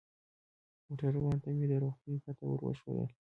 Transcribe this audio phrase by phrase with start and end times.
[0.87, 3.09] موټروان ته مې د روغتون پته ور وښودل.